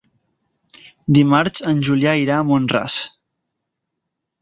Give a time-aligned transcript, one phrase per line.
[1.17, 2.99] Dimarts en Julià irà a Mont-ras.